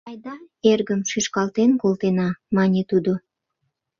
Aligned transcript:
—Айда, 0.09 0.35
эргым, 0.71 1.01
шӱшкалтен 1.09 1.71
колтена,— 1.81 2.29
мане 2.55 2.81
тудо. 2.89 3.13